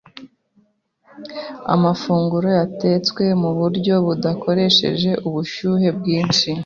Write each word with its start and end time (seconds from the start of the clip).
amafunguro 1.73 2.47
yatetswe 2.59 3.23
mu 3.41 3.49
buryo 3.59 3.93
budakoresha 4.05 4.87
ubushyuhe 5.27 5.87
bwinshi 5.97 6.49